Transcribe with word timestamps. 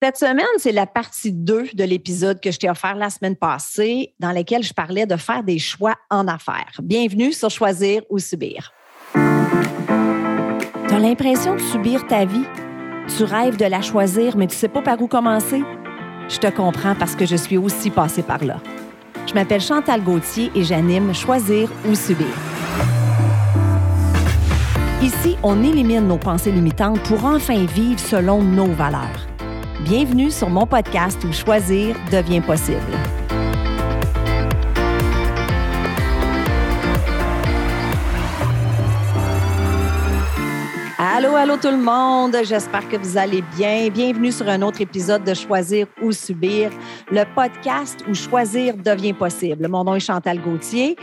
Cette 0.00 0.16
semaine, 0.16 0.46
c'est 0.58 0.70
la 0.70 0.86
partie 0.86 1.32
2 1.32 1.70
de 1.74 1.82
l'épisode 1.82 2.40
que 2.40 2.52
je 2.52 2.58
t'ai 2.60 2.70
offert 2.70 2.94
la 2.94 3.10
semaine 3.10 3.34
passée, 3.34 4.14
dans 4.20 4.30
lequel 4.30 4.62
je 4.62 4.72
parlais 4.72 5.06
de 5.06 5.16
faire 5.16 5.42
des 5.42 5.58
choix 5.58 5.96
en 6.08 6.28
affaires. 6.28 6.80
Bienvenue 6.80 7.32
sur 7.32 7.50
Choisir 7.50 8.02
ou 8.08 8.20
Subir. 8.20 8.72
Tu 9.12 10.94
as 10.94 11.00
l'impression 11.00 11.56
de 11.56 11.60
subir 11.60 12.06
ta 12.06 12.24
vie? 12.24 12.44
Tu 13.16 13.24
rêves 13.24 13.56
de 13.56 13.64
la 13.64 13.82
choisir, 13.82 14.36
mais 14.36 14.46
tu 14.46 14.54
ne 14.54 14.58
sais 14.60 14.68
pas 14.68 14.82
par 14.82 15.02
où 15.02 15.08
commencer? 15.08 15.62
Je 16.28 16.38
te 16.38 16.46
comprends 16.46 16.94
parce 16.94 17.16
que 17.16 17.26
je 17.26 17.34
suis 17.34 17.56
aussi 17.56 17.90
passée 17.90 18.22
par 18.22 18.44
là. 18.44 18.62
Je 19.26 19.34
m'appelle 19.34 19.60
Chantal 19.60 20.04
Gauthier 20.04 20.52
et 20.54 20.62
j'anime 20.62 21.12
Choisir 21.12 21.72
ou 21.88 21.96
Subir. 21.96 22.28
Ici, 25.02 25.36
on 25.42 25.60
élimine 25.64 26.06
nos 26.06 26.18
pensées 26.18 26.52
limitantes 26.52 27.00
pour 27.00 27.24
enfin 27.24 27.64
vivre 27.64 27.98
selon 27.98 28.42
nos 28.42 28.68
valeurs. 28.68 29.27
Bienvenue 29.84 30.32
sur 30.32 30.50
mon 30.50 30.66
podcast 30.66 31.22
où 31.22 31.32
choisir 31.32 31.94
devient 32.10 32.40
possible. 32.40 32.80
Allô, 40.98 41.36
allô 41.36 41.56
tout 41.58 41.70
le 41.70 41.76
monde, 41.76 42.36
j'espère 42.42 42.88
que 42.88 42.96
vous 42.96 43.16
allez 43.16 43.44
bien. 43.56 43.88
Bienvenue 43.88 44.32
sur 44.32 44.48
un 44.48 44.62
autre 44.62 44.80
épisode 44.80 45.22
de 45.22 45.32
Choisir 45.32 45.86
ou 46.02 46.10
Subir, 46.10 46.72
le 47.12 47.22
podcast 47.36 48.04
où 48.08 48.14
choisir 48.14 48.76
devient 48.76 49.12
possible. 49.12 49.68
Mon 49.68 49.84
nom 49.84 49.94
est 49.94 50.00
Chantal 50.00 50.40
Gauthier. 50.40 50.96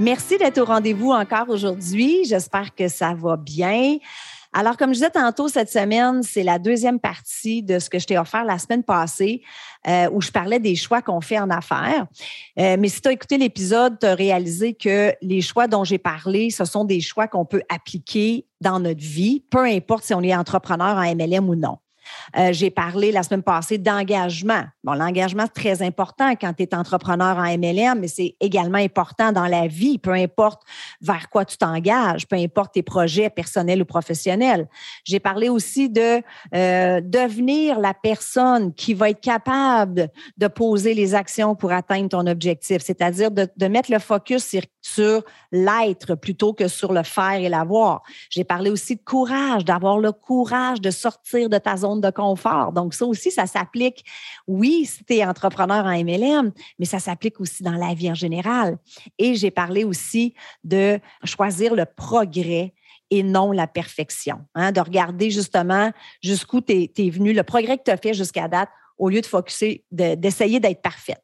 Merci 0.00 0.36
d'être 0.36 0.58
au 0.58 0.64
rendez-vous 0.64 1.12
encore 1.12 1.48
aujourd'hui. 1.48 2.24
J'espère 2.24 2.74
que 2.74 2.88
ça 2.88 3.14
va 3.14 3.36
bien. 3.36 3.98
Alors, 4.58 4.78
comme 4.78 4.88
je 4.88 4.94
disais 4.94 5.10
tantôt, 5.10 5.48
cette 5.48 5.70
semaine, 5.70 6.22
c'est 6.22 6.42
la 6.42 6.58
deuxième 6.58 6.98
partie 6.98 7.62
de 7.62 7.78
ce 7.78 7.90
que 7.90 7.98
je 7.98 8.06
t'ai 8.06 8.16
offert 8.16 8.42
la 8.42 8.58
semaine 8.58 8.82
passée, 8.82 9.42
euh, 9.86 10.08
où 10.10 10.22
je 10.22 10.30
parlais 10.30 10.58
des 10.58 10.74
choix 10.76 11.02
qu'on 11.02 11.20
fait 11.20 11.38
en 11.38 11.50
affaires. 11.50 12.06
Euh, 12.58 12.78
mais 12.78 12.88
si 12.88 13.02
tu 13.02 13.08
as 13.08 13.12
écouté 13.12 13.36
l'épisode, 13.36 13.98
tu 14.00 14.06
as 14.06 14.14
réalisé 14.14 14.72
que 14.72 15.12
les 15.20 15.42
choix 15.42 15.68
dont 15.68 15.84
j'ai 15.84 15.98
parlé, 15.98 16.48
ce 16.48 16.64
sont 16.64 16.86
des 16.86 17.02
choix 17.02 17.28
qu'on 17.28 17.44
peut 17.44 17.60
appliquer 17.68 18.46
dans 18.62 18.80
notre 18.80 19.02
vie, 19.02 19.44
peu 19.50 19.62
importe 19.66 20.04
si 20.04 20.14
on 20.14 20.22
est 20.22 20.34
entrepreneur 20.34 20.96
en 20.96 21.14
MLM 21.14 21.50
ou 21.50 21.54
non. 21.54 21.76
Euh, 22.36 22.52
j'ai 22.52 22.70
parlé 22.70 23.12
la 23.12 23.22
semaine 23.22 23.42
passée 23.42 23.78
d'engagement. 23.78 24.64
Bon, 24.84 24.94
l'engagement, 24.94 25.44
c'est 25.46 25.60
très 25.60 25.82
important 25.86 26.34
quand 26.40 26.52
tu 26.54 26.62
es 26.62 26.74
entrepreneur 26.74 27.36
en 27.36 27.56
MLM, 27.56 28.00
mais 28.00 28.08
c'est 28.08 28.36
également 28.40 28.78
important 28.78 29.32
dans 29.32 29.46
la 29.46 29.66
vie, 29.66 29.98
peu 29.98 30.12
importe 30.12 30.62
vers 31.00 31.28
quoi 31.30 31.44
tu 31.44 31.56
t'engages, 31.56 32.26
peu 32.26 32.36
importe 32.36 32.74
tes 32.74 32.82
projets 32.82 33.30
personnels 33.30 33.82
ou 33.82 33.84
professionnels. 33.84 34.68
J'ai 35.04 35.20
parlé 35.20 35.48
aussi 35.48 35.88
de 35.88 36.22
euh, 36.54 37.00
devenir 37.00 37.78
la 37.78 37.94
personne 37.94 38.72
qui 38.74 38.94
va 38.94 39.10
être 39.10 39.20
capable 39.20 40.08
de 40.36 40.46
poser 40.46 40.94
les 40.94 41.14
actions 41.14 41.54
pour 41.54 41.72
atteindre 41.72 42.08
ton 42.08 42.26
objectif, 42.26 42.82
c'est-à-dire 42.82 43.30
de, 43.30 43.66
mettre 43.66 43.90
le 43.90 43.98
focus 43.98 44.44
sur 44.44 44.62
sur 44.86 45.24
l'être 45.50 46.14
plutôt 46.14 46.52
que 46.52 46.68
sur 46.68 46.92
le 46.92 47.02
faire 47.02 47.34
et 47.34 47.48
l'avoir. 47.48 48.02
J'ai 48.30 48.44
parlé 48.44 48.70
aussi 48.70 48.94
de 48.94 49.02
courage, 49.02 49.64
d'avoir 49.64 49.98
le 49.98 50.12
courage 50.12 50.80
de 50.80 50.90
sortir 50.90 51.48
de 51.48 51.58
ta 51.58 51.76
zone 51.76 51.95
de 52.00 52.10
confort. 52.10 52.72
Donc, 52.72 52.94
ça 52.94 53.06
aussi, 53.06 53.30
ça 53.30 53.46
s'applique, 53.46 54.04
oui, 54.46 54.86
si 54.86 55.04
tu 55.04 55.14
es 55.14 55.24
entrepreneur 55.24 55.84
en 55.84 56.04
MLM, 56.04 56.52
mais 56.78 56.86
ça 56.86 56.98
s'applique 56.98 57.40
aussi 57.40 57.62
dans 57.62 57.72
la 57.72 57.94
vie 57.94 58.10
en 58.10 58.14
général. 58.14 58.78
Et 59.18 59.34
j'ai 59.34 59.50
parlé 59.50 59.84
aussi 59.84 60.34
de 60.64 60.98
choisir 61.24 61.74
le 61.74 61.84
progrès 61.84 62.74
et 63.10 63.22
non 63.22 63.52
la 63.52 63.66
perfection. 63.66 64.40
Hein, 64.54 64.72
de 64.72 64.80
regarder 64.80 65.30
justement 65.30 65.92
jusqu'où 66.22 66.60
tu 66.60 66.90
es, 66.96 67.10
venu, 67.10 67.32
le 67.32 67.42
progrès 67.42 67.78
que 67.78 67.84
tu 67.84 67.90
as 67.90 67.96
fait 67.96 68.14
jusqu'à 68.14 68.48
date, 68.48 68.68
au 68.98 69.08
lieu 69.08 69.20
de 69.20 69.26
focuser, 69.26 69.84
d'essayer 69.90 70.60
d'être 70.60 70.82
parfaite. 70.82 71.22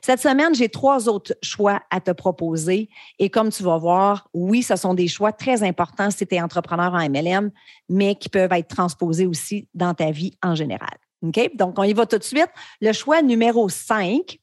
Cette 0.00 0.20
semaine, 0.20 0.54
j'ai 0.54 0.68
trois 0.68 1.08
autres 1.08 1.34
choix 1.42 1.80
à 1.90 2.00
te 2.00 2.10
proposer. 2.10 2.88
Et 3.18 3.30
comme 3.30 3.50
tu 3.50 3.62
vas 3.62 3.78
voir, 3.78 4.28
oui, 4.34 4.62
ce 4.62 4.76
sont 4.76 4.94
des 4.94 5.08
choix 5.08 5.32
très 5.32 5.62
importants 5.62 6.10
si 6.10 6.26
tu 6.26 6.34
es 6.34 6.40
entrepreneur 6.40 6.92
en 6.92 7.08
MLM, 7.08 7.50
mais 7.88 8.14
qui 8.14 8.28
peuvent 8.28 8.52
être 8.52 8.68
transposés 8.68 9.26
aussi 9.26 9.68
dans 9.74 9.94
ta 9.94 10.10
vie 10.10 10.36
en 10.42 10.54
général. 10.54 10.96
OK? 11.22 11.50
Donc, 11.54 11.78
on 11.78 11.84
y 11.84 11.92
va 11.92 12.06
tout 12.06 12.18
de 12.18 12.24
suite. 12.24 12.50
Le 12.80 12.92
choix 12.92 13.22
numéro 13.22 13.68
5, 13.68 14.38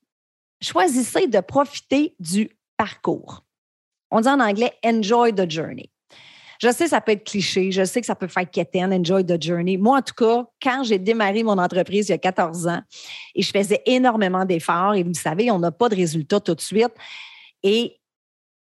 choisissez 0.62 1.28
de 1.28 1.40
profiter 1.40 2.16
du 2.19 2.50
parcours. 2.78 3.44
On 4.12 4.22
dit 4.22 4.30
en 4.30 4.40
anglais 4.40 4.74
enjoy 4.84 5.34
the 5.34 5.50
journey. 5.50 5.91
Je 6.59 6.72
sais, 6.74 6.88
ça 6.88 7.00
peut 7.00 7.14
être 7.14 7.24
cliché. 7.24 7.72
Je 7.72 7.86
sais 7.86 8.02
que 8.02 8.06
ça 8.06 8.16
peut 8.16 8.28
faire 8.28 8.50
quétaine, 8.50 8.94
enjoy 8.94 9.25
the 9.25 9.42
journey. 9.42 9.78
Moi, 9.78 9.97
en 9.97 10.02
tout 10.02 10.14
cas, 10.14 10.46
quand 10.62 10.84
j'ai 10.84 11.00
démarré 11.00 11.42
mon 11.42 11.58
entreprise 11.58 12.09
il 12.09 12.12
y 12.12 12.16
a 12.16 12.18
14 12.18 12.68
ans 12.68 12.81
et 13.34 13.42
je 13.42 13.50
faisais 13.50 13.81
énormément 13.86 14.44
d'efforts, 14.44 14.96
et 14.96 15.03
vous 15.03 15.14
savez, 15.14 15.50
on 15.52 15.59
n'a 15.59 15.72
pas 15.72 15.88
de 15.88 15.96
résultats 15.96 16.42
tout 16.42 16.53
de 16.53 16.62
suite. 16.62 16.92
Et 17.64 18.00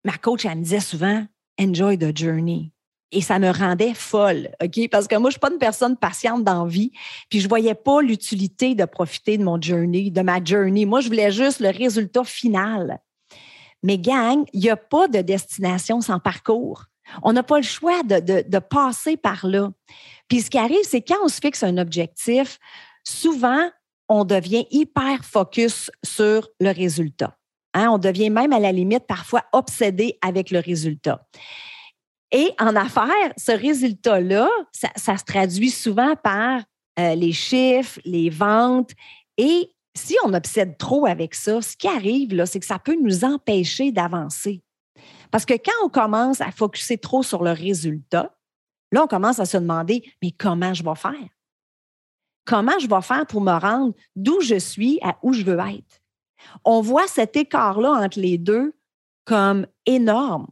ma 0.04 0.18
coach, 0.18 0.44
elle 0.44 0.58
me 0.58 0.62
disait 0.62 0.80
souvent, 0.80 1.24
enjoy 1.58 1.96
the 1.98 2.16
journey. 2.16 2.72
Et 3.10 3.22
ça 3.22 3.38
me 3.38 3.50
rendait 3.50 3.94
folle, 3.94 4.50
OK? 4.62 4.86
Parce 4.90 5.08
que 5.08 5.16
moi, 5.16 5.30
je 5.30 5.34
suis 5.34 5.40
pas 5.40 5.50
une 5.50 5.58
personne 5.58 5.96
patiente 5.96 6.44
dans 6.44 6.64
la 6.64 6.70
vie. 6.70 6.92
Puis 7.30 7.40
je 7.40 7.48
voyais 7.48 7.74
pas 7.74 8.02
l'utilité 8.02 8.74
de 8.74 8.84
profiter 8.84 9.38
de 9.38 9.44
mon 9.44 9.58
journey, 9.60 10.10
de 10.10 10.20
ma 10.20 10.44
journey. 10.44 10.84
Moi, 10.84 11.00
je 11.00 11.08
voulais 11.08 11.32
juste 11.32 11.60
le 11.60 11.70
résultat 11.70 12.24
final. 12.24 13.00
Mais 13.82 13.96
gang, 13.96 14.44
il 14.52 14.60
n'y 14.60 14.68
a 14.68 14.76
pas 14.76 15.08
de 15.08 15.22
destination 15.22 16.02
sans 16.02 16.18
parcours. 16.20 16.84
On 17.22 17.32
n'a 17.32 17.42
pas 17.42 17.56
le 17.56 17.62
choix 17.62 18.02
de, 18.02 18.58
passer 18.58 19.16
par 19.16 19.46
là. 19.46 19.70
Puis 20.28 20.42
ce 20.42 20.50
qui 20.50 20.58
arrive, 20.58 20.84
c'est 20.84 21.02
quand 21.02 21.18
on 21.24 21.28
se 21.28 21.40
fixe 21.40 21.62
un 21.62 21.78
objectif, 21.78 22.58
souvent, 23.04 23.70
on 24.08 24.24
devient 24.24 24.66
hyper 24.70 25.24
focus 25.24 25.90
sur 26.04 26.48
le 26.60 26.70
résultat. 26.70 27.36
Hein? 27.74 27.88
On 27.90 27.98
devient 27.98 28.30
même 28.30 28.52
à 28.52 28.58
la 28.58 28.72
limite 28.72 29.06
parfois 29.06 29.44
obsédé 29.52 30.18
avec 30.22 30.50
le 30.50 30.60
résultat. 30.60 31.26
Et 32.30 32.50
en 32.58 32.76
affaires, 32.76 33.32
ce 33.36 33.52
résultat-là, 33.52 34.48
ça, 34.72 35.16
se 35.16 35.24
traduit 35.24 35.70
souvent 35.70 36.14
par 36.16 36.62
euh, 36.98 37.14
les 37.14 37.32
chiffres, 37.32 38.00
les 38.04 38.28
ventes. 38.28 38.90
Et 39.38 39.70
si 39.94 40.16
on 40.24 40.34
obsède 40.34 40.76
trop 40.76 41.06
avec 41.06 41.34
ça, 41.34 41.62
ce 41.62 41.76
qui 41.76 41.88
arrive, 41.88 42.44
c'est 42.44 42.60
que 42.60 42.66
ça 42.66 42.78
peut 42.78 42.96
nous 43.00 43.24
empêcher 43.24 43.92
d'avancer. 43.92 44.62
Parce 45.30 45.44
que 45.44 45.54
quand 45.54 45.84
on 45.84 45.88
commence 45.88 46.40
à 46.40 46.50
focuser 46.50 46.98
trop 46.98 47.22
sur 47.22 47.42
le 47.42 47.52
résultat, 47.52 48.34
là, 48.92 49.04
on 49.04 49.06
commence 49.06 49.38
à 49.38 49.44
se 49.44 49.56
demander, 49.56 50.02
mais 50.22 50.30
comment 50.30 50.74
je 50.74 50.82
vais 50.82 50.94
faire? 50.94 51.28
Comment 52.44 52.78
je 52.78 52.88
vais 52.88 53.02
faire 53.02 53.26
pour 53.26 53.40
me 53.40 53.52
rendre 53.52 53.94
d'où 54.16 54.40
je 54.40 54.58
suis 54.58 54.98
à 55.02 55.18
où 55.22 55.32
je 55.32 55.44
veux 55.44 55.58
être? 55.58 56.00
On 56.64 56.80
voit 56.80 57.06
cet 57.06 57.36
écart-là 57.36 57.90
entre 57.90 58.18
les 58.18 58.38
deux 58.38 58.74
comme 59.24 59.66
énorme. 59.84 60.46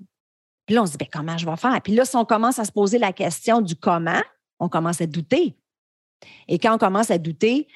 Puis 0.66 0.74
là, 0.74 0.82
on 0.82 0.86
se 0.86 0.92
dit, 0.92 0.98
bien, 0.98 1.08
comment 1.10 1.38
je 1.38 1.46
vais 1.46 1.56
faire? 1.56 1.80
Puis 1.80 1.94
là, 1.94 2.04
si 2.04 2.16
on 2.16 2.24
commence 2.24 2.58
à 2.58 2.64
se 2.64 2.72
poser 2.72 2.98
la 2.98 3.12
question 3.12 3.60
du 3.60 3.76
comment, 3.76 4.20
on 4.58 4.68
commence 4.68 5.00
à 5.00 5.06
douter. 5.06 5.56
Et 6.48 6.58
quand 6.58 6.74
on 6.74 6.78
commence 6.78 7.10
à 7.10 7.18
douter, 7.18 7.68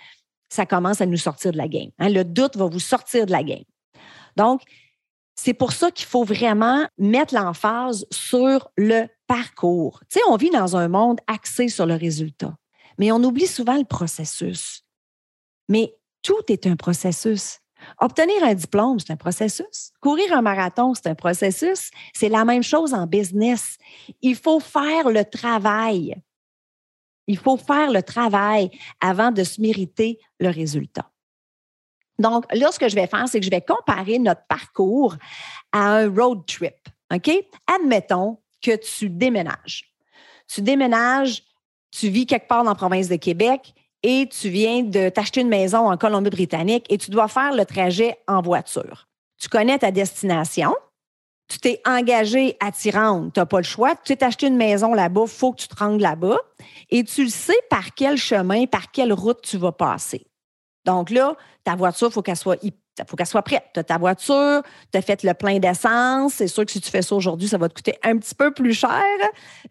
ça 0.48 0.66
commence 0.66 1.00
à 1.00 1.06
nous 1.06 1.16
sortir 1.16 1.52
de 1.52 1.56
la 1.56 1.68
game. 1.68 1.90
Hein? 1.98 2.08
Le 2.08 2.24
doute 2.24 2.56
va 2.56 2.66
vous 2.66 2.80
sortir 2.80 3.26
de 3.26 3.30
la 3.30 3.42
game. 3.42 3.64
Donc, 4.36 4.62
c'est 5.42 5.54
pour 5.54 5.72
ça 5.72 5.90
qu'il 5.90 6.04
faut 6.04 6.22
vraiment 6.22 6.86
mettre 6.98 7.34
l'emphase 7.34 8.04
sur 8.10 8.70
le 8.76 9.06
parcours. 9.26 10.00
Tu 10.10 10.18
sais, 10.18 10.24
on 10.28 10.36
vit 10.36 10.50
dans 10.50 10.76
un 10.76 10.88
monde 10.88 11.18
axé 11.26 11.68
sur 11.68 11.86
le 11.86 11.94
résultat, 11.94 12.54
mais 12.98 13.10
on 13.10 13.24
oublie 13.24 13.46
souvent 13.46 13.78
le 13.78 13.86
processus. 13.86 14.84
Mais 15.70 15.96
tout 16.22 16.42
est 16.48 16.66
un 16.66 16.76
processus. 16.76 17.60
Obtenir 18.02 18.44
un 18.44 18.52
diplôme, 18.52 18.98
c'est 18.98 19.14
un 19.14 19.16
processus. 19.16 19.92
Courir 20.02 20.30
un 20.34 20.42
marathon, 20.42 20.92
c'est 20.92 21.06
un 21.06 21.14
processus. 21.14 21.90
C'est 22.12 22.28
la 22.28 22.44
même 22.44 22.62
chose 22.62 22.92
en 22.92 23.06
business. 23.06 23.78
Il 24.20 24.36
faut 24.36 24.60
faire 24.60 25.08
le 25.08 25.24
travail. 25.24 26.16
Il 27.26 27.38
faut 27.38 27.56
faire 27.56 27.90
le 27.90 28.02
travail 28.02 28.70
avant 29.00 29.30
de 29.30 29.42
se 29.42 29.58
mériter 29.58 30.18
le 30.38 30.50
résultat. 30.50 31.10
Donc, 32.20 32.44
là, 32.52 32.70
ce 32.70 32.78
que 32.78 32.88
je 32.88 32.94
vais 32.94 33.06
faire, 33.06 33.26
c'est 33.28 33.40
que 33.40 33.46
je 33.46 33.50
vais 33.50 33.62
comparer 33.62 34.18
notre 34.18 34.42
parcours 34.46 35.16
à 35.72 35.96
un 35.96 36.14
road 36.14 36.44
trip. 36.46 36.76
OK? 37.12 37.30
Admettons 37.66 38.38
que 38.62 38.76
tu 38.76 39.08
déménages. 39.08 39.90
Tu 40.46 40.60
déménages, 40.60 41.42
tu 41.90 42.08
vis 42.08 42.26
quelque 42.26 42.46
part 42.46 42.62
dans 42.62 42.70
la 42.70 42.76
province 42.76 43.08
de 43.08 43.16
Québec 43.16 43.74
et 44.02 44.28
tu 44.28 44.48
viens 44.50 44.82
de 44.82 45.08
t'acheter 45.08 45.40
une 45.40 45.48
maison 45.48 45.90
en 45.90 45.96
Colombie-Britannique 45.96 46.86
et 46.88 46.98
tu 46.98 47.10
dois 47.10 47.28
faire 47.28 47.54
le 47.54 47.64
trajet 47.64 48.18
en 48.28 48.42
voiture. 48.42 49.08
Tu 49.38 49.48
connais 49.48 49.78
ta 49.78 49.90
destination, 49.90 50.74
tu 51.48 51.58
t'es 51.58 51.80
engagé 51.86 52.56
à 52.60 52.70
t'y 52.70 52.90
rendre, 52.90 53.32
tu 53.32 53.40
n'as 53.40 53.46
pas 53.46 53.58
le 53.58 53.64
choix, 53.64 53.94
tu 53.96 54.16
t'es 54.16 54.24
acheté 54.24 54.46
une 54.46 54.56
maison 54.56 54.92
là-bas, 54.92 55.22
il 55.24 55.28
faut 55.28 55.52
que 55.52 55.62
tu 55.62 55.68
te 55.68 55.76
rendes 55.76 56.00
là-bas 56.00 56.38
et 56.90 57.02
tu 57.02 57.24
le 57.24 57.30
sais 57.30 57.58
par 57.70 57.94
quel 57.94 58.16
chemin, 58.16 58.66
par 58.66 58.90
quelle 58.90 59.12
route 59.12 59.40
tu 59.42 59.56
vas 59.56 59.72
passer. 59.72 60.26
Donc 60.90 61.10
là, 61.10 61.36
ta 61.62 61.76
voiture, 61.76 62.08
il 62.08 62.12
faut 62.12 62.22
qu'elle 62.22 62.36
soit 62.36 62.58
faut 63.08 63.16
qu'elle 63.16 63.26
soit 63.26 63.42
prête. 63.42 63.64
Tu 63.72 63.78
as 63.78 63.84
ta 63.84 63.96
voiture, 63.96 64.62
tu 64.90 64.98
as 64.98 65.02
fait 65.02 65.22
le 65.22 65.34
plein 65.34 65.60
d'essence. 65.60 66.34
C'est 66.34 66.48
sûr 66.48 66.66
que 66.66 66.72
si 66.72 66.80
tu 66.80 66.90
fais 66.90 67.00
ça 67.00 67.14
aujourd'hui, 67.14 67.46
ça 67.46 67.58
va 67.58 67.68
te 67.68 67.74
coûter 67.74 67.94
un 68.02 68.18
petit 68.18 68.34
peu 68.34 68.50
plus 68.50 68.74
cher. 68.74 69.04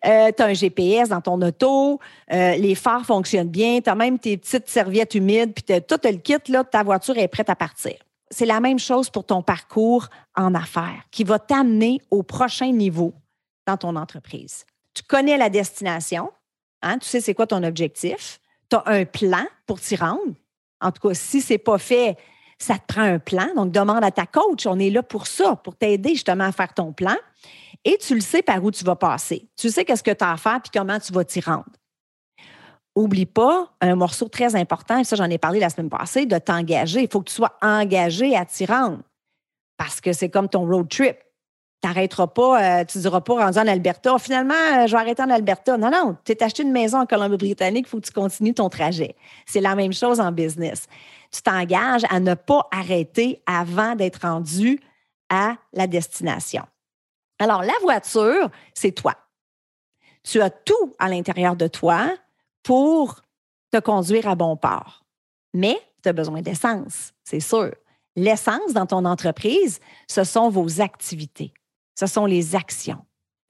Euh, 0.05 0.31
tu 0.35 0.41
as 0.41 0.45
un 0.45 0.53
GPS 0.53 1.09
dans 1.09 1.19
ton 1.19 1.41
auto. 1.41 1.99
Euh, 2.31 2.55
les 2.55 2.73
phares 2.73 3.05
fonctionnent 3.05 3.49
bien. 3.49 3.81
Tu 3.81 3.89
as 3.89 3.95
même 3.95 4.17
tes 4.17 4.37
petites 4.37 4.69
serviettes 4.69 5.13
humides. 5.13 5.53
Puis 5.53 5.81
tout 5.81 5.99
le 6.05 6.15
kit, 6.17 6.37
là, 6.47 6.63
ta 6.63 6.83
voiture 6.83 7.17
est 7.17 7.27
prête 7.27 7.49
à 7.49 7.55
partir. 7.55 7.95
C'est 8.31 8.45
la 8.45 8.61
même 8.61 8.79
chose 8.79 9.09
pour 9.09 9.25
ton 9.25 9.41
parcours 9.41 10.07
en 10.37 10.55
affaires 10.55 11.03
qui 11.11 11.25
va 11.25 11.37
t'amener 11.37 11.99
au 12.11 12.23
prochain 12.23 12.71
niveau 12.71 13.13
dans 13.67 13.75
ton 13.75 13.97
entreprise. 13.97 14.65
Tu 14.93 15.03
connais 15.03 15.37
la 15.37 15.49
destination. 15.49 16.31
Hein? 16.81 16.97
Tu 16.99 17.09
sais 17.09 17.19
c'est 17.19 17.33
quoi 17.33 17.45
ton 17.45 17.63
objectif. 17.63 18.39
Tu 18.69 18.77
as 18.77 18.83
un 18.85 19.03
plan 19.03 19.45
pour 19.65 19.81
t'y 19.81 19.97
rendre. 19.97 20.33
En 20.81 20.91
tout 20.91 21.07
cas, 21.07 21.13
si 21.13 21.41
ce 21.41 21.53
n'est 21.53 21.59
pas 21.59 21.77
fait, 21.77 22.17
ça 22.57 22.75
te 22.75 22.93
prend 22.93 23.01
un 23.01 23.19
plan. 23.19 23.47
Donc, 23.55 23.71
demande 23.71 24.03
à 24.03 24.11
ta 24.11 24.25
coach. 24.25 24.65
On 24.65 24.77
est 24.79 24.89
là 24.89 25.01
pour 25.01 25.27
ça, 25.27 25.55
pour 25.55 25.75
t'aider 25.75 26.11
justement 26.11 26.45
à 26.45 26.51
faire 26.51 26.73
ton 26.73 26.91
plan. 26.91 27.15
Et 27.85 27.97
tu 27.97 28.13
le 28.13 28.21
sais 28.21 28.41
par 28.41 28.63
où 28.63 28.71
tu 28.71 28.83
vas 28.83 28.95
passer. 28.95 29.47
Tu 29.55 29.69
sais 29.69 29.85
qu'est-ce 29.85 30.03
que 30.03 30.11
tu 30.11 30.23
as 30.23 30.31
à 30.33 30.37
faire 30.37 30.61
puis 30.61 30.71
comment 30.73 30.99
tu 30.99 31.13
vas 31.13 31.23
t'y 31.23 31.39
rendre. 31.39 31.65
Oublie 32.95 33.25
pas 33.25 33.71
un 33.79 33.95
morceau 33.95 34.27
très 34.27 34.55
important, 34.55 34.97
et 34.97 35.05
ça 35.05 35.15
j'en 35.15 35.29
ai 35.29 35.37
parlé 35.37 35.59
la 35.59 35.69
semaine 35.69 35.89
passée, 35.89 36.25
de 36.25 36.37
t'engager. 36.37 37.03
Il 37.03 37.09
faut 37.09 37.21
que 37.21 37.29
tu 37.29 37.35
sois 37.35 37.55
engagé 37.61 38.35
à 38.35 38.45
t'y 38.45 38.65
rendre. 38.65 38.99
Parce 39.77 40.01
que 40.01 40.11
c'est 40.11 40.29
comme 40.29 40.49
ton 40.49 40.65
road 40.65 40.89
trip. 40.89 41.15
Tu 41.81 41.87
n'arrêteras 41.87 42.27
pas, 42.27 42.81
euh, 42.81 42.85
tu 42.85 42.99
diras 42.99 43.21
pas 43.21 43.45
rendu 43.45 43.57
en 43.57 43.67
Alberta. 43.67 44.17
Finalement, 44.19 44.53
euh, 44.53 44.87
je 44.87 44.91
vais 44.91 44.97
arrêter 45.01 45.23
en 45.23 45.29
Alberta. 45.29 45.77
Non, 45.77 45.89
non, 45.89 46.17
tu 46.25 46.35
t'es 46.35 46.43
acheté 46.43 46.63
une 46.63 46.73
maison 46.73 46.99
en 46.99 47.05
Colombie-Britannique, 47.05 47.85
il 47.87 47.89
faut 47.89 48.01
que 48.01 48.05
tu 48.05 48.11
continues 48.11 48.53
ton 48.53 48.67
trajet. 48.69 49.15
C'est 49.45 49.61
la 49.61 49.75
même 49.75 49.93
chose 49.93 50.19
en 50.19 50.31
business. 50.31 50.87
Tu 51.31 51.41
t'engages 51.41 52.03
à 52.09 52.19
ne 52.19 52.33
pas 52.33 52.67
arrêter 52.71 53.41
avant 53.45 53.95
d'être 53.95 54.21
rendu 54.23 54.81
à 55.29 55.55
la 55.71 55.87
destination. 55.87 56.63
Alors, 57.39 57.63
la 57.63 57.73
voiture, 57.81 58.49
c'est 58.73 58.91
toi. 58.91 59.15
Tu 60.23 60.41
as 60.41 60.49
tout 60.49 60.93
à 60.99 61.07
l'intérieur 61.07 61.55
de 61.55 61.67
toi 61.67 62.09
pour 62.61 63.21
te 63.71 63.77
conduire 63.77 64.27
à 64.27 64.35
bon 64.35 64.57
port. 64.57 65.05
Mais 65.53 65.79
tu 66.03 66.09
as 66.09 66.13
besoin 66.13 66.41
d'essence, 66.41 67.13
c'est 67.23 67.39
sûr. 67.39 67.73
L'essence 68.15 68.73
dans 68.73 68.85
ton 68.85 69.05
entreprise, 69.05 69.79
ce 70.07 70.25
sont 70.25 70.49
vos 70.49 70.81
activités 70.81 71.53
ce 71.99 72.05
sont 72.05 72.25
les 72.25 72.55
actions. 72.55 73.03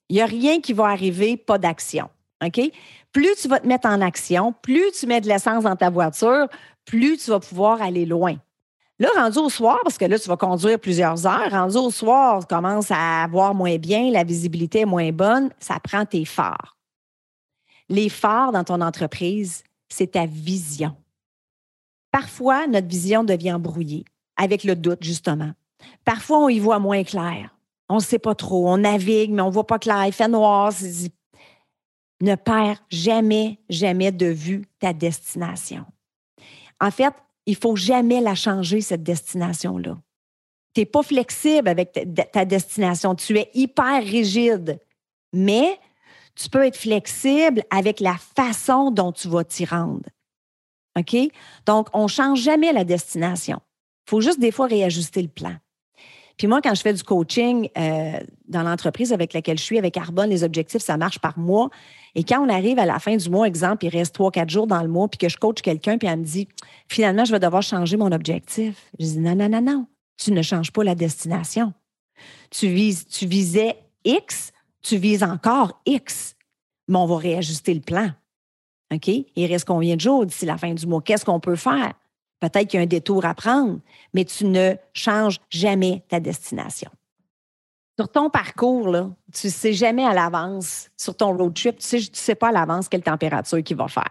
Il 0.10 0.16
n'y 0.16 0.22
a 0.22 0.26
rien 0.26 0.60
qui 0.60 0.74
va 0.74 0.86
arriver, 0.86 1.38
pas 1.38 1.60
d'action. 1.60 2.10
OK? 2.44 2.60
Plus 3.12 3.36
tu 3.40 3.48
vas 3.48 3.60
te 3.60 3.68
mettre 3.68 3.88
en 3.88 4.02
action, 4.02 4.54
plus 4.64 4.92
tu 5.00 5.06
mets 5.06 5.22
de 5.22 5.28
l'essence 5.28 5.66
dans 5.66 5.76
ta 5.76 5.92
voiture, 5.92 6.48
plus 6.84 7.18
tu 7.18 7.30
vas 7.30 7.40
pouvoir 7.40 7.80
aller 7.82 8.08
loin. 8.08 8.36
Là, 8.98 9.10
rendu 9.16 9.38
au 9.38 9.50
soir, 9.50 9.78
parce 9.84 10.00
que 10.00 10.06
là, 10.06 10.18
tu 10.18 10.28
vas 10.28 10.36
conduire 10.36 10.80
plusieurs 10.80 11.28
heures, 11.28 11.52
rendu 11.52 11.78
au 11.78 11.92
soir, 11.92 12.40
tu 12.40 12.48
commences 12.54 12.90
à 12.90 13.28
voir 13.30 13.54
moins 13.54 13.78
bien, 13.78 14.10
la 14.10 14.24
visibilité 14.24 14.80
est 14.80 14.86
moins 14.86 15.12
bonne, 15.12 15.52
ça 15.60 15.80
prend 15.80 16.06
tes 16.06 16.26
phares. 16.26 16.76
Les 17.88 18.10
phares 18.10 18.52
dans 18.52 18.64
ton 18.64 18.82
entreprise, 18.82 19.64
c'est 19.90 20.12
ta 20.12 20.26
vision. 20.26 20.96
Parfois, 22.12 22.66
notre 22.66 22.88
vision 22.88 23.24
devient 23.24 23.58
brouillée 23.60 24.06
avec 24.38 24.64
le 24.64 24.76
doute, 24.76 25.04
justement. 25.04 25.52
Parfois, 26.04 26.40
on 26.40 26.50
y 26.50 26.60
voit 26.60 26.80
moins 26.80 27.04
clair. 27.04 27.52
On 27.90 27.96
ne 27.96 28.02
sait 28.02 28.20
pas 28.20 28.36
trop. 28.36 28.70
On 28.70 28.78
navigue, 28.78 29.32
mais 29.32 29.42
on 29.42 29.48
ne 29.48 29.54
voit 29.54 29.68
pas 29.68 29.80
clair. 29.80 30.06
Il 30.06 30.14
fait 30.14 30.28
noir. 30.28 30.72
Ne 32.22 32.36
perds 32.36 32.84
jamais, 32.90 33.60
jamais 33.70 34.12
de 34.12 34.28
vue 34.28 34.66
ta 34.80 34.94
destination. 34.94 35.86
En 36.80 36.92
fait, 36.92 37.14
il 37.46 37.54
ne 37.54 37.58
faut 37.58 37.76
jamais 37.76 38.22
la 38.22 38.36
changer, 38.36 38.82
cette 38.82 39.04
destination-là. 39.04 39.98
Tu 40.74 40.82
n'es 40.82 40.86
pas 40.86 41.02
flexible 41.02 41.68
avec 41.68 41.98
ta, 42.32 42.46
destination. 42.46 43.16
Tu 43.16 43.38
es 43.40 43.50
hyper 43.54 44.04
rigide. 44.04 44.80
Mais 45.34 45.80
tu 46.36 46.50
peux 46.50 46.66
être 46.66 46.78
flexible 46.78 47.64
avec 47.70 48.00
la 48.00 48.16
façon 48.18 48.92
dont 48.92 49.12
tu 49.12 49.28
vas 49.28 49.44
t'y 49.44 49.66
rendre. 49.66 50.08
OK? 50.98 51.16
Donc, 51.66 51.88
on 51.94 52.04
ne 52.04 52.08
change 52.08 52.42
jamais 52.42 52.72
la 52.72 52.84
destination. 52.84 53.62
Il 54.08 54.10
faut 54.10 54.22
juste 54.22 54.40
des 54.40 54.52
fois 54.52 54.68
réajuster 54.68 55.22
le 55.22 55.28
plan. 55.28 55.56
Puis 56.40 56.48
moi, 56.48 56.62
quand 56.62 56.74
je 56.74 56.82
fais 56.82 56.94
du 56.94 57.04
coaching 57.04 57.70
euh, 57.78 58.20
dans 58.48 58.64
l'entreprise 58.64 59.12
avec 59.12 59.34
laquelle 59.34 59.60
je 59.60 59.64
suis, 59.64 59.78
avec 59.78 59.98
Arbonne, 59.98 60.30
les 60.30 60.46
objectifs, 60.46 60.82
ça 60.82 60.96
marche 60.96 61.20
par 61.20 61.38
mois. 61.38 61.70
Et 62.16 62.24
quand 62.24 62.40
on 62.42 62.48
arrive 62.48 62.80
à 62.80 62.86
la 62.86 62.98
fin 62.98 63.18
du 63.18 63.30
mois, 63.30 63.46
exemple, 63.46 63.86
il 63.86 63.90
reste 63.90 64.16
trois, 64.16 64.32
quatre 64.32 64.50
jours 64.50 64.66
dans 64.66 64.82
le 64.82 64.88
mois, 64.88 65.10
puis 65.10 65.18
que 65.18 65.28
je 65.28 65.36
coach 65.36 65.62
quelqu'un, 65.62 65.98
puis 65.98 66.08
elle 66.08 66.20
me 66.20 66.24
dit, 66.24 66.48
finalement, 66.88 67.26
je 67.26 67.34
vais 67.34 67.42
devoir 67.42 67.62
changer 67.62 67.98
mon 67.98 68.14
objectif. 68.14 68.90
Je 68.98 69.06
dis, 69.06 69.20
non, 69.20 69.36
non, 69.36 69.50
non, 69.50 69.62
non, 69.62 69.86
tu 70.16 70.32
ne 70.32 70.42
changes 70.42 70.72
pas 70.72 70.86
la 70.86 70.96
destination. 70.96 71.74
Tu, 72.50 72.70
vises, 72.70 73.06
tu 73.06 73.28
visais 73.28 73.76
X, 74.06 74.54
tu 74.82 74.96
vises 74.96 75.24
encore 75.24 75.82
X. 75.86 76.38
Mais 76.88 76.98
on 76.98 77.06
va 77.06 77.18
réajuster 77.18 77.74
le 77.74 77.82
plan. 77.82 78.12
OK? 78.94 79.10
Il 79.10 79.46
reste 79.46 79.66
combien 79.66 79.98
de 79.98 80.02
jours 80.02 80.26
d'ici 80.26 80.46
la 80.46 80.58
fin 80.58 80.74
du 80.74 80.88
mois? 80.88 81.02
Qu'est-ce 81.02 81.26
qu'on 81.26 81.42
peut 81.42 81.58
faire? 81.58 81.94
Peut-être 82.40 82.68
qu'il 82.68 82.78
y 82.78 82.82
a 82.82 82.84
un 82.84 82.88
détour 82.88 83.26
à 83.26 83.34
prendre, 83.34 83.80
mais 84.14 84.26
tu 84.26 84.46
ne 84.46 84.76
changes 84.94 85.40
jamais 85.50 86.04
ta 86.08 86.20
destination. 86.20 86.90
Sur 88.00 88.10
ton 88.10 88.30
parcours, 88.30 88.88
là, 88.88 89.10
tu 89.34 89.48
ne 89.48 89.52
sais 89.52 89.74
jamais 89.74 90.06
à 90.06 90.14
l'avance, 90.14 90.90
sur 90.96 91.16
ton 91.16 91.36
road 91.36 91.54
trip, 91.54 91.78
tu 91.80 91.96
ne 91.98 92.02
sais, 92.02 92.10
tu 92.10 92.20
sais 92.20 92.36
pas 92.36 92.48
à 92.48 92.52
l'avance 92.54 92.88
quelle 92.88 93.04
température 93.04 93.62
qu'il 93.62 93.76
va 93.76 93.90
faire. 93.90 94.10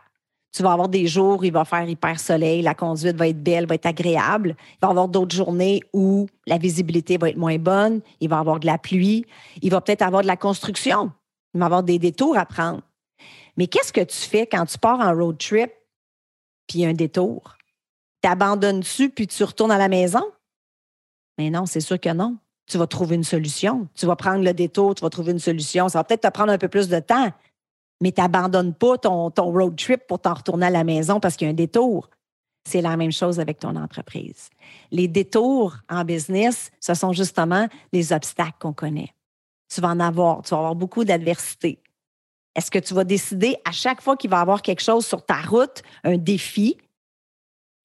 Tu 0.53 0.63
vas 0.63 0.73
avoir 0.73 0.89
des 0.89 1.07
jours 1.07 1.41
où 1.41 1.45
il 1.45 1.53
va 1.53 1.65
faire 1.65 1.89
hyper 1.89 2.19
soleil, 2.19 2.63
la 2.63 2.75
conduite 2.75 3.17
va 3.17 3.29
être 3.29 3.43
belle, 3.43 3.67
va 3.67 3.77
être 3.77 3.87
agréable. 3.87 4.57
Il 4.59 4.79
va 4.83 4.89
y 4.89 4.91
avoir 4.91 5.09
d'autres 5.09 5.35
journées 5.35 5.81
où 5.93 6.27
la 6.47 6.59
visibilité 6.59 7.17
va 7.17 7.31
être 7.31 7.37
moins 7.37 7.59
bonne, 7.59 8.01
il 8.21 8.29
va 8.29 8.37
y 8.37 8.41
avoir 8.41 8.61
de 8.61 8.67
la 8.67 8.79
pluie, 8.79 9.25
il 9.63 9.71
va 9.71 9.81
peut-être 9.81 10.03
avoir 10.03 10.23
de 10.23 10.27
la 10.27 10.37
construction, 10.37 11.13
il 11.55 11.61
va 11.61 11.65
y 11.65 11.67
avoir 11.67 11.83
des 11.83 11.99
détours 11.99 12.37
à 12.37 12.47
prendre. 12.47 12.83
Mais 13.57 13.67
qu'est-ce 13.67 13.93
que 13.93 14.01
tu 14.01 14.17
fais 14.17 14.47
quand 14.47 14.65
tu 14.67 14.79
pars 14.79 15.01
en 15.01 15.15
road 15.15 15.39
trip 15.39 15.71
puis 16.67 16.85
un 16.85 16.93
détour? 16.93 17.58
T'abandonnes-tu 18.21 19.11
puis 19.11 19.27
tu 19.27 19.45
retournes 19.45 19.71
à 19.71 19.79
la 19.79 19.89
maison? 19.89 20.23
Mais 21.39 21.51
non, 21.51 21.67
c'est 21.67 21.81
sûr 21.81 22.01
que 22.01 22.13
non. 22.13 22.37
Tu 22.67 22.77
vas 22.77 22.87
trouver 22.87 23.17
une 23.17 23.25
solution. 23.25 23.89
Tu 23.95 24.07
vas 24.07 24.17
prendre 24.17 24.45
le 24.45 24.53
détour, 24.53 24.95
tu 24.95 25.03
vas 25.03 25.11
trouver 25.11 25.33
une 25.33 25.39
solution. 25.39 25.89
Ça 25.89 26.01
va 26.01 26.05
peut-être 26.05 26.23
te 26.23 26.29
prendre 26.29 26.53
un 26.53 26.59
peu 26.59 26.69
plus 26.69 26.89
de 26.89 26.99
temps, 26.99 27.33
mais 28.01 28.13
tu 28.13 28.21
n'abandonnes 28.21 28.75
pas 28.75 28.99
ton, 28.99 29.31
ton 29.31 29.51
road 29.51 29.77
trip 29.77 30.07
pour 30.07 30.19
t'en 30.19 30.35
retourner 30.35 30.67
à 30.67 30.71
la 30.71 30.85
maison 30.85 31.21
parce 31.21 31.37
qu'il 31.37 31.47
y 31.47 31.49
a 31.49 31.53
un 31.53 31.55
détour. 31.55 32.11
C'est 32.69 32.83
la 32.83 32.97
même 32.97 33.13
chose 33.13 33.41
avec 33.41 33.61
ton 33.61 33.77
entreprise. 33.77 34.51
Les 34.91 35.09
détours 35.09 35.77
en 35.89 36.05
business, 36.05 36.71
ce 36.81 36.93
sont 36.93 37.13
justement 37.13 37.67
les 37.93 38.13
obstacles 38.13 38.57
qu'on 38.59 38.75
connaît. 38.75 39.15
Tu 39.73 39.81
vas 39.81 39.89
en 39.89 40.01
avoir, 40.01 40.43
tu 40.43 40.51
vas 40.51 40.59
avoir 40.59 40.75
beaucoup 40.75 41.05
d'adversité. 41.05 41.81
Est-ce 42.55 42.71
que 42.71 42.79
tu 42.79 42.93
vas 42.93 43.05
décider 43.05 43.57
à 43.65 43.73
chaque 43.73 44.03
fois 44.03 44.17
qu'il 44.17 44.29
va 44.31 44.39
y 44.39 44.41
avoir 44.41 44.63
quelque 44.63 44.83
chose 44.83 45.07
sur 45.07 45.25
ta 45.25 45.41
route, 45.41 45.83
un 46.05 46.19
défi, 46.19 46.77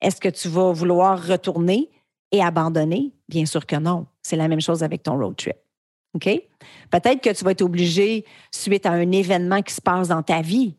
est-ce 0.04 0.20
que 0.20 0.30
tu 0.30 0.50
vas 0.50 0.72
vouloir 0.72 1.26
retourner 1.26 1.90
et 2.31 2.44
abandonner? 2.44 3.14
Bien 3.30 3.45
sûr 3.45 3.66
que 3.66 3.78
non. 3.78 4.06
C'est 4.22 4.36
la 4.36 4.48
même 4.48 4.62
chose 4.62 4.83
avec 4.83 5.02
ton 5.02 5.18
road 5.18 5.36
trip. 5.36 5.56
OK? 6.14 6.30
Peut-être 6.92 7.22
que 7.22 7.30
tu 7.31 7.44
vas 7.44 7.52
être 7.52 7.62
obligé, 7.62 8.26
suite 8.52 8.86
à 8.86 8.92
un 8.92 9.12
événement 9.12 9.62
qui 9.62 9.74
se 9.74 9.81
passe 9.81 10.10
dans 10.10 10.22
ta 10.22 10.42
vie. 10.42 10.76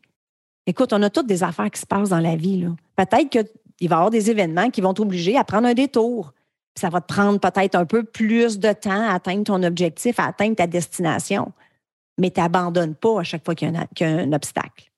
Écoute, 0.67 0.93
on 0.93 1.01
a 1.01 1.09
toutes 1.09 1.27
des 1.27 1.43
affaires 1.43 1.69
qui 1.69 1.81
se 1.81 1.85
passent 1.85 2.09
dans 2.09 2.19
la 2.19 2.35
vie. 2.35 2.67
Peut-être 2.95 3.29
qu'il 3.29 3.89
va 3.89 3.95
y 3.95 3.97
avoir 3.97 4.09
des 4.09 4.31
événements 4.31 4.69
qui 4.69 4.81
vont 4.81 4.93
t'obliger 4.93 5.37
à 5.37 5.43
prendre 5.43 5.67
un 5.67 5.73
détour. 5.73 6.33
Ça 6.77 6.89
va 6.89 7.01
te 7.01 7.13
prendre 7.13 7.39
peut-être 7.39 7.75
un 7.75 7.85
peu 7.85 8.03
plus 8.03 8.59
de 8.59 8.73
temps 8.73 9.09
à 9.09 9.13
atteindre 9.13 9.43
ton 9.43 9.63
objectif, 9.63 10.19
à 10.19 10.25
atteindre 10.25 10.55
ta 10.55 10.67
destination. 10.67 11.51
Mais 12.17 12.31
tu 12.31 12.39
n'abandonnes 12.39 12.95
pas 12.95 13.19
à 13.19 13.23
chaque 13.23 13.43
fois 13.43 13.55
qu'il 13.55 13.71
y 13.71 14.03
a 14.03 14.07
un 14.07 14.33
obstacle. 14.33 14.91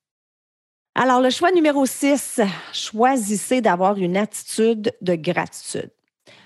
Alors, 1.00 1.22
le 1.22 1.30
choix 1.30 1.52
numéro 1.52 1.86
6, 1.86 2.42
choisissez 2.74 3.62
d'avoir 3.62 3.98
une 3.98 4.18
attitude 4.18 4.92
de 5.00 5.14
gratitude. 5.14 5.92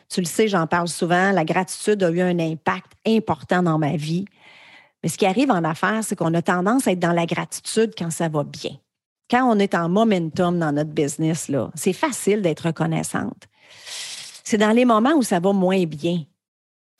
Tu 0.09 0.19
le 0.19 0.25
sais, 0.25 0.49
j'en 0.49 0.67
parle 0.67 0.89
souvent, 0.89 1.31
la 1.31 1.45
gratitude 1.45 2.03
a 2.03 2.09
eu 2.11 2.19
un 2.19 2.37
impact 2.37 2.91
important 3.07 3.63
dans 3.63 3.77
ma 3.77 3.95
vie. 3.95 4.25
Mais 5.01 5.07
ce 5.07 5.17
qui 5.17 5.25
arrive 5.25 5.51
en 5.51 5.63
affaires, 5.63 6.03
c'est 6.03 6.17
qu'on 6.17 6.33
a 6.33 6.41
tendance 6.41 6.85
à 6.85 6.91
être 6.91 6.99
dans 6.99 7.13
la 7.13 7.25
gratitude 7.25 7.93
quand 7.97 8.11
ça 8.11 8.27
va 8.27 8.43
bien. 8.43 8.71
Quand 9.29 9.49
on 9.49 9.57
est 9.57 9.73
en 9.73 9.87
momentum 9.87 10.59
dans 10.59 10.73
notre 10.73 10.91
business, 10.91 11.49
c'est 11.75 11.93
facile 11.93 12.41
d'être 12.41 12.65
reconnaissante. 12.65 13.47
C'est 14.43 14.57
dans 14.57 14.71
les 14.71 14.83
moments 14.83 15.13
où 15.13 15.23
ça 15.23 15.39
va 15.39 15.53
moins 15.53 15.85
bien 15.85 16.25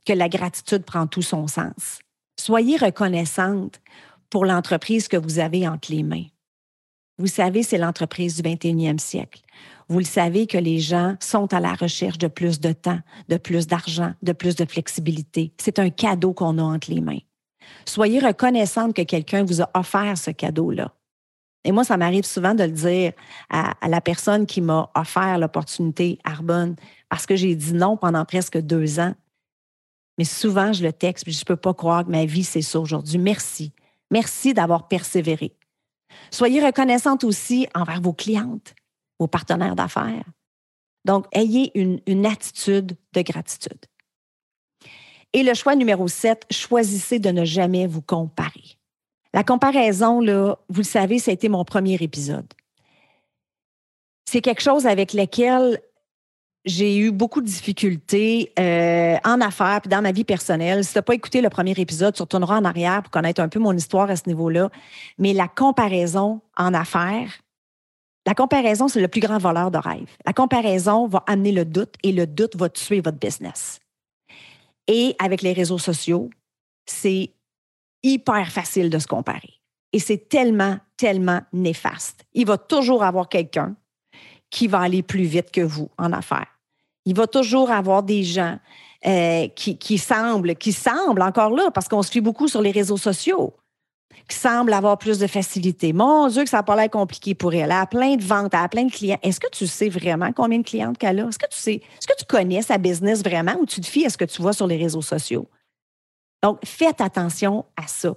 que 0.08 0.14
la 0.14 0.30
gratitude 0.30 0.86
prend 0.86 1.06
tout 1.06 1.22
son 1.22 1.48
sens. 1.48 2.00
Soyez 2.40 2.78
reconnaissante 2.78 3.82
pour 4.30 4.46
l'entreprise 4.46 5.10
que 5.10 5.18
vous 5.18 5.40
avez 5.40 5.68
entre 5.68 5.92
les 5.92 6.04
mains. 6.04 6.28
Vous 7.22 7.28
savez, 7.28 7.62
c'est 7.62 7.78
l'entreprise 7.78 8.42
du 8.42 8.50
21e 8.50 8.98
siècle. 8.98 9.42
Vous 9.90 10.00
le 10.00 10.06
savez 10.06 10.48
que 10.48 10.58
les 10.58 10.80
gens 10.80 11.18
sont 11.20 11.54
à 11.54 11.60
la 11.60 11.76
recherche 11.76 12.18
de 12.18 12.28
plus 12.28 12.60
de 12.60 12.72
temps, 12.74 12.98
de 13.30 13.38
plus 13.38 13.68
d'argent, 13.68 14.14
de 14.24 14.32
plus 14.32 14.56
de 14.56 14.66
flexibilité. 14.66 15.54
C'est 15.62 15.78
un 15.78 15.92
cadeau 15.92 16.34
qu'on 16.34 16.58
a 16.58 16.64
entre 16.64 16.90
les 16.90 17.00
mains. 17.00 17.20
Soyez 17.86 18.20
reconnaissante 18.20 18.96
que 18.96 19.04
quelqu'un 19.04 19.44
vous 19.44 19.62
a 19.62 19.70
offert 19.76 20.18
ce 20.18 20.32
cadeau-là. 20.32 20.96
Et 21.64 21.72
moi, 21.72 21.84
ça 21.84 21.96
m'arrive 21.96 22.26
souvent 22.26 22.56
de 22.56 22.64
le 22.64 22.72
dire 22.72 23.14
à, 23.52 23.76
la 23.88 24.02
personne 24.02 24.48
qui 24.48 24.60
m'a 24.60 24.90
offert 24.96 25.38
l'opportunité 25.38 26.18
Arbonne 26.24 26.76
parce 27.08 27.28
que 27.28 27.36
j'ai 27.36 27.54
dit 27.54 27.74
non 27.74 27.98
pendant 27.98 28.26
presque 28.26 28.58
deux 28.58 29.00
ans. 29.00 29.14
Mais 30.18 30.26
souvent, 30.26 30.74
je 30.74 30.82
le 30.82 30.92
texte, 30.92 31.26
puis 31.26 31.34
je 31.34 31.42
ne 31.42 31.46
peux 31.46 31.56
pas 31.56 31.76
croire 31.76 32.04
que 32.04 32.10
ma 32.10 32.26
vie, 32.26 32.44
c'est 32.44 32.64
ça 32.64 32.80
aujourd'hui. 32.80 33.20
Merci. 33.20 33.74
Merci 34.10 34.56
d'avoir 34.56 34.88
persévéré. 34.88 35.56
Soyez 36.32 36.64
reconnaissante 36.64 37.24
aussi 37.24 37.68
envers 37.76 38.02
vos 38.02 38.14
clientes, 38.14 38.74
vos 39.20 39.28
partenaires 39.28 39.76
d'affaires. 39.76 40.26
Donc, 41.06 41.26
ayez 41.32 41.72
une, 41.76 42.26
attitude 42.26 42.96
de 43.14 43.22
gratitude. 43.22 43.86
Et 45.34 45.44
le 45.44 45.54
choix 45.54 45.76
numéro 45.76 46.08
7, 46.08 46.46
choisissez 46.52 47.20
de 47.20 47.30
ne 47.30 47.46
jamais 47.46 47.88
vous 47.88 48.02
comparer. 48.02 48.78
La 49.34 49.44
comparaison, 49.44 50.20
là, 50.20 50.58
vous 50.70 50.82
le 50.82 50.86
savez, 50.86 51.18
ça 51.18 51.32
a 51.32 51.34
été 51.34 51.50
mon 51.50 51.64
premier 51.64 51.96
épisode. 51.96 52.54
C'est 54.26 54.42
quelque 54.42 54.62
chose 54.62 54.86
avec 54.86 55.14
lequel 55.14 55.82
j'ai 56.66 56.98
eu 56.98 57.12
beaucoup 57.12 57.42
de 57.42 57.48
difficultés 57.48 58.52
euh, 58.60 59.18
en 59.24 59.42
affaires 59.42 59.82
puis 59.82 59.90
dans 59.90 60.02
ma 60.02 60.12
vie 60.12 60.24
personnelle. 60.24 60.84
Si 60.84 60.92
tu 60.92 60.98
n'as 60.98 61.02
pas 61.02 61.16
écouté 61.16 61.42
le 61.42 61.50
premier 61.50 61.74
épisode, 61.78 62.14
tu 62.14 62.22
retourneras 62.22 62.58
en 62.58 62.66
arrière 62.66 63.02
pour 63.02 63.12
connaître 63.12 63.42
un 63.42 63.50
peu 63.50 63.60
mon 63.60 63.76
histoire 63.76 64.10
à 64.10 64.16
ce 64.16 64.24
niveau-là. 64.28 64.70
Mais 65.18 65.34
la 65.34 65.48
comparaison 65.48 66.42
en 66.58 66.74
affaires, 66.74 67.42
la 68.28 68.36
comparaison, 68.36 68.88
c'est 68.88 69.02
le 69.02 69.08
plus 69.08 69.22
grand 69.22 69.40
voleur 69.40 69.72
de 69.72 69.80
rêve. 69.80 70.10
La 70.26 70.34
comparaison 70.34 71.08
va 71.08 71.24
amener 71.26 71.52
le 71.52 71.66
doute 71.66 71.96
et 72.04 72.12
le 72.12 72.28
doute 72.28 72.56
va 72.56 72.70
tuer 72.70 73.02
votre 73.02 73.18
business. 73.18 73.80
Et 74.88 75.16
avec 75.20 75.42
les 75.42 75.54
réseaux 75.54 75.80
sociaux, 75.80 76.30
c'est 76.86 77.32
hyper 78.04 78.52
facile 78.52 78.90
de 78.90 79.00
se 79.00 79.08
comparer. 79.08 79.62
Et 79.94 80.00
c'est 80.00 80.30
tellement, 80.30 80.78
tellement 80.98 81.42
néfaste. 81.54 82.26
Il 82.34 82.46
va 82.46 82.58
toujours 82.58 83.04
avoir 83.04 83.30
quelqu'un 83.30 83.76
qui 84.52 84.68
va 84.68 84.82
aller 84.82 85.02
plus 85.02 85.24
vite 85.24 85.50
que 85.50 85.62
vous 85.62 85.90
en 85.98 86.14
affaires. 86.14 86.60
Il 87.06 87.16
va 87.16 87.26
toujours 87.26 87.72
avoir 87.72 88.04
des 88.04 88.24
gens 88.24 88.60
euh, 89.08 89.48
qui, 89.48 89.78
qui, 89.78 89.98
semblent, 89.98 90.56
qui 90.56 90.74
semblent 90.74 91.24
encore 91.24 91.50
là, 91.50 91.72
parce 91.72 91.88
qu'on 91.88 92.04
se 92.04 92.12
suit 92.12 92.22
beaucoup 92.22 92.48
sur 92.48 92.62
les 92.62 92.70
réseaux 92.70 92.98
sociaux, 92.98 93.56
qui 94.28 94.38
semblent 94.38 94.74
avoir 94.74 95.00
plus 95.00 95.18
de 95.18 95.26
facilité. 95.26 95.94
Mon 95.94 96.28
Dieu, 96.28 96.44
que 96.44 96.50
ça 96.50 96.58
n'a 96.58 96.64
pas 96.64 96.76
l'air 96.76 96.92
compliqué 96.92 97.34
pour 97.34 97.54
elle. 97.56 97.62
Elle 97.62 97.72
a 97.72 97.88
plein 97.88 98.16
de 98.16 98.24
ventes, 98.24 98.54
elle 98.54 98.60
a 98.60 98.70
plein 98.70 98.84
de 98.84 98.92
clients. 98.92 99.18
Est-ce 99.24 99.40
que 99.40 99.50
tu 99.50 99.66
sais 99.66 99.90
vraiment 99.90 100.32
combien 100.32 100.60
de 100.60 100.64
clientes 100.64 101.00
qu'elle 101.00 101.22
a? 101.22 101.28
Est-ce 101.28 101.40
que 101.40 101.50
tu 101.50 101.58
sais, 101.58 101.76
est-ce 101.76 102.06
que 102.06 102.18
tu 102.20 102.26
connais 102.26 102.62
sa 102.62 102.78
business 102.78 103.24
vraiment 103.24 103.56
ou 103.60 103.66
tu 103.66 103.82
te 103.82 103.88
fies 103.88 104.06
à 104.06 104.12
ce 104.12 104.18
que 104.18 104.26
tu 104.26 104.42
vois 104.42 104.54
sur 104.54 104.68
les 104.68 104.78
réseaux 104.78 105.02
sociaux? 105.02 105.48
Donc, 106.44 106.60
faites 106.64 107.02
attention 107.02 107.66
à 107.78 107.88
ça. 107.88 108.16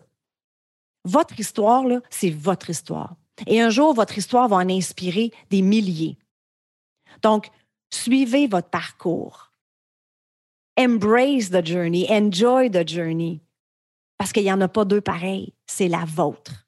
Votre 1.05 1.39
histoire, 1.39 1.85
là, 1.85 2.01
c'est 2.11 2.31
votre 2.31 2.71
histoire. 2.71 3.15
Et 3.47 3.61
un 3.61 3.71
jour, 3.71 3.95
votre 3.95 4.17
histoire 4.17 4.49
va 4.49 4.57
en 4.57 4.69
inspirer 4.69 5.31
des 5.51 5.63
milliers. 5.63 6.17
Donc, 7.23 7.49
suivez 7.93 8.47
votre 8.47 8.69
parcours. 8.69 9.51
Embrace 10.79 11.51
the 11.51 11.65
journey, 11.65 12.07
enjoy 12.11 12.71
the 12.71 12.87
journey. 12.87 13.41
Parce 14.19 14.33
qu'il 14.33 14.43
n'y 14.43 14.53
en 14.53 14.61
a 14.61 14.69
pas 14.69 14.85
deux 14.85 15.01
pareils, 15.01 15.53
c'est 15.67 15.89
la 15.89 16.05
vôtre. 16.05 16.65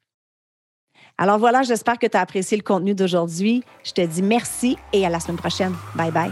Alors 1.17 1.39
voilà, 1.39 1.63
j'espère 1.63 1.97
que 1.97 2.05
tu 2.05 2.15
as 2.15 2.21
apprécié 2.21 2.57
le 2.57 2.63
contenu 2.63 2.93
d'aujourd'hui. 2.93 3.63
Je 3.83 3.91
te 3.91 4.01
dis 4.01 4.21
merci 4.21 4.77
et 4.93 5.05
à 5.05 5.09
la 5.09 5.19
semaine 5.19 5.37
prochaine. 5.37 5.73
Bye 5.95 6.11
bye. 6.11 6.31